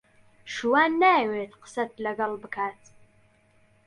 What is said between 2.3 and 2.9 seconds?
بکات.